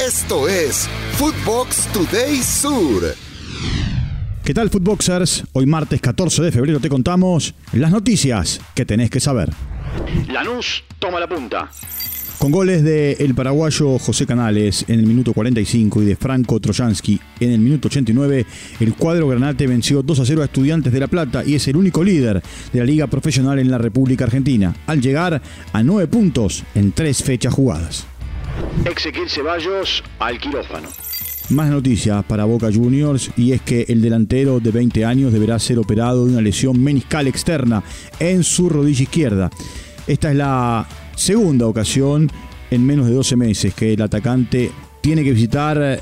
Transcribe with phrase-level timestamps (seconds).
[0.00, 3.02] Esto es Footbox Today Sur.
[4.42, 5.44] ¿Qué tal, Footboxers?
[5.52, 9.50] Hoy martes 14 de febrero te contamos las noticias que tenés que saber.
[10.32, 11.70] Lanús toma la punta.
[12.38, 17.20] Con goles de el paraguayo José Canales en el minuto 45 y de Franco Trojansky
[17.40, 18.46] en el minuto 89,
[18.80, 21.76] el cuadro granate venció 2 a 0 a Estudiantes de La Plata y es el
[21.76, 22.42] único líder
[22.72, 27.22] de la liga profesional en la República Argentina, al llegar a 9 puntos en 3
[27.22, 28.06] fechas jugadas.
[28.84, 30.88] Ezequiel Ceballos al quirófano.
[31.50, 35.78] Más noticias para Boca Juniors y es que el delantero de 20 años deberá ser
[35.78, 37.82] operado de una lesión meniscal externa
[38.20, 39.50] en su rodilla izquierda.
[40.06, 42.30] Esta es la segunda ocasión
[42.70, 46.00] en menos de 12 meses que el atacante tiene que visitar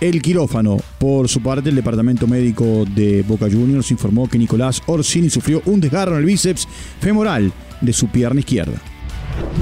[0.00, 0.76] el quirófano.
[0.98, 5.80] Por su parte, el departamento médico de Boca Juniors informó que Nicolás Orsini sufrió un
[5.80, 6.68] desgarro en el bíceps
[7.00, 8.78] femoral de su pierna izquierda.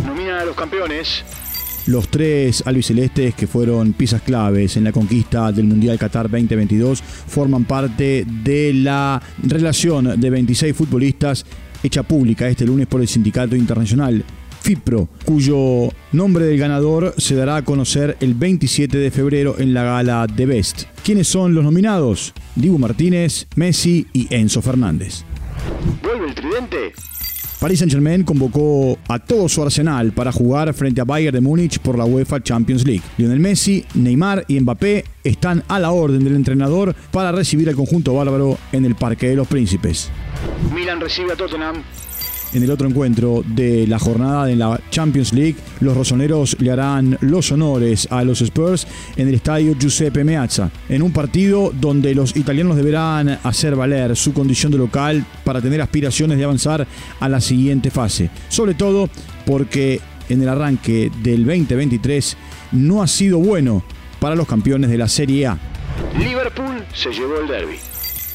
[0.05, 1.25] Nominan a los campeones.
[1.87, 7.65] Los tres albicelestes que fueron piezas claves en la conquista del Mundial Qatar 2022 forman
[7.65, 11.47] parte de la relación de 26 futbolistas
[11.83, 14.25] hecha pública este lunes por el Sindicato Internacional
[14.61, 19.85] FIPRO, cuyo nombre del ganador se dará a conocer el 27 de febrero en la
[19.85, 20.85] gala de Best.
[21.03, 22.35] ¿Quiénes son los nominados?
[22.57, 25.25] Dibu Martínez, Messi y Enzo Fernández.
[26.03, 26.93] ¿Vuelve el tridente?
[27.61, 31.99] Paris Saint-Germain convocó a todo su arsenal para jugar frente a Bayern de Múnich por
[31.99, 33.03] la UEFA Champions League.
[33.19, 38.15] Lionel Messi, Neymar y Mbappé están a la orden del entrenador para recibir al conjunto
[38.15, 40.11] bárbaro en el Parque de los Príncipes.
[40.75, 41.83] Milan recibe a Tottenham.
[42.53, 47.17] En el otro encuentro de la jornada de la Champions League, los rosoneros le harán
[47.21, 52.37] los honores a los Spurs en el estadio Giuseppe Meazza, en un partido donde los
[52.37, 56.87] italianos deberán hacer valer su condición de local para tener aspiraciones de avanzar
[57.21, 58.31] a la siguiente fase.
[58.49, 59.09] Sobre todo
[59.47, 62.37] porque en el arranque del 2023
[62.73, 63.85] no ha sido bueno
[64.19, 65.59] para los campeones de la Serie A.
[66.19, 67.77] Liverpool se llevó el derby.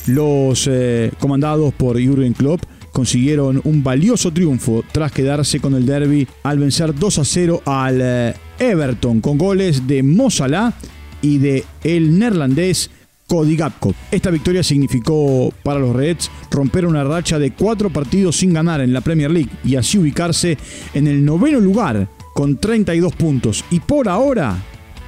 [0.07, 2.61] Los eh, comandados por Jürgen Klopp
[2.95, 7.99] consiguieron un valioso triunfo tras quedarse con el derby al vencer 2 a 0 al
[8.01, 10.29] eh, Everton con goles de Mo
[11.21, 12.89] y de el neerlandés
[13.27, 13.93] Cody Gapco.
[14.09, 18.93] Esta victoria significó para los Reds romper una racha de cuatro partidos sin ganar en
[18.93, 20.57] la Premier League y así ubicarse
[20.93, 24.55] en el noveno lugar con 32 puntos y por ahora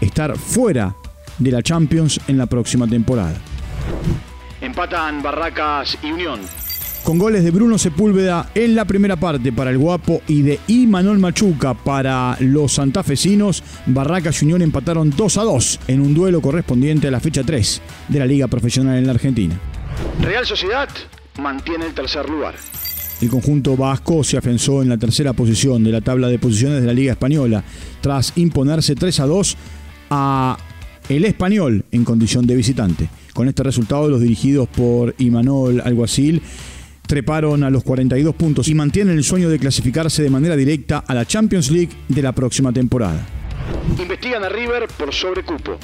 [0.02, 0.94] estar fuera
[1.40, 3.38] de la Champions en la próxima temporada.
[4.60, 6.67] Empatan Barracas y Unión.
[7.08, 11.20] Con goles de Bruno Sepúlveda en la primera parte para el Guapo y de Imanol
[11.20, 17.08] Machuca para los santafesinos, Barracas y Unión empataron 2 a 2 en un duelo correspondiente
[17.08, 19.58] a la fecha 3 de la Liga Profesional en la Argentina.
[20.22, 20.90] Real Sociedad
[21.42, 22.56] mantiene el tercer lugar.
[23.22, 26.88] El conjunto vasco se afianzó en la tercera posición de la tabla de posiciones de
[26.88, 27.64] la Liga Española
[28.02, 29.58] tras imponerse 3 a 2
[30.10, 30.58] a
[31.08, 33.08] el Español en condición de visitante.
[33.34, 36.42] Con este resultado, los dirigidos por Imanol Alguacil
[37.08, 41.14] treparon a los 42 puntos y mantienen el sueño de clasificarse de manera directa a
[41.14, 43.26] la Champions League de la próxima temporada.
[43.98, 45.78] Investigan a River por sobrecupo.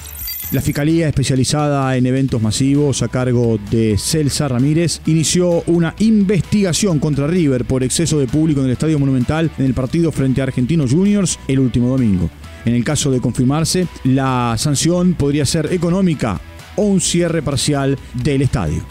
[0.51, 7.25] La Fiscalía Especializada en Eventos Masivos a cargo de Celsa Ramírez inició una investigación contra
[7.25, 10.91] River por exceso de público en el Estadio Monumental en el partido frente a Argentinos
[10.91, 12.29] Juniors el último domingo.
[12.65, 16.39] En el caso de confirmarse, la sanción podría ser económica
[16.75, 18.83] o un cierre parcial del estadio.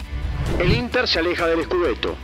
[0.59, 2.15] El Inter se aleja del Scudetto.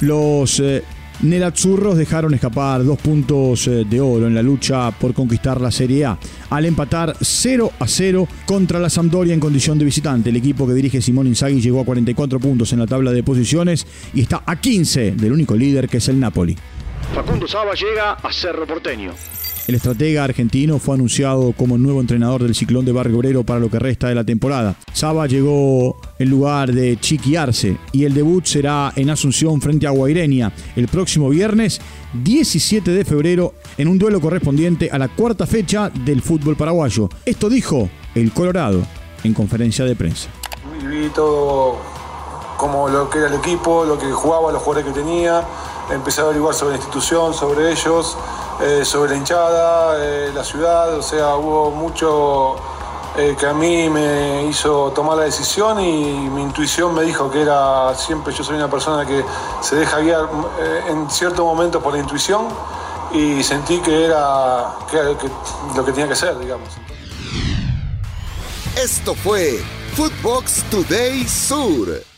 [0.00, 0.82] Los eh,
[1.22, 6.04] Nerazzurros dejaron escapar dos puntos eh, de oro en la lucha por conquistar la Serie
[6.04, 6.18] A
[6.50, 10.30] al empatar 0 a 0 contra la Sampdoria en condición de visitante.
[10.30, 13.86] El equipo que dirige Simón Inzaghi llegó a 44 puntos en la tabla de posiciones
[14.12, 16.56] y está a 15 del único líder que es el Napoli.
[17.14, 19.12] Facundo Saba llega a Cerro Porteño.
[19.72, 23.70] El estratega argentino fue anunciado como nuevo entrenador del Ciclón de Barrio Obrero para lo
[23.70, 24.76] que resta de la temporada.
[24.92, 29.90] Saba llegó en lugar de Chiqui Arce y el debut será en Asunción frente a
[29.90, 31.80] Guaireña el próximo viernes
[32.22, 37.08] 17 de febrero en un duelo correspondiente a la cuarta fecha del fútbol paraguayo.
[37.24, 38.82] Esto dijo el Colorado
[39.24, 40.28] en conferencia de prensa.
[40.82, 41.78] Viví todo
[42.58, 45.42] como lo que era el equipo, lo que jugaba, los jugadores que tenía.
[45.90, 48.18] Empecé a averiguar sobre la institución, sobre ellos.
[48.64, 52.54] Eh, sobre la hinchada, eh, la ciudad, o sea, hubo mucho
[53.16, 57.42] eh, que a mí me hizo tomar la decisión y mi intuición me dijo que
[57.42, 59.24] era, siempre yo soy una persona que
[59.60, 60.28] se deja guiar
[60.88, 62.46] en ciertos momentos por la intuición
[63.12, 65.08] y sentí que era, que era
[65.74, 66.68] lo que tenía que ser, digamos.
[68.76, 69.60] Esto fue
[69.96, 72.11] Footbox Today Sur.